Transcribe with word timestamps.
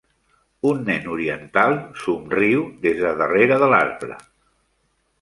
Un 0.69 0.79
nen 0.87 1.05
oriental 1.17 1.77
somriu 2.05 2.65
des 2.89 3.01
de 3.05 3.15
darrere 3.23 3.63
de 3.67 3.73
l'arbre. 3.75 4.23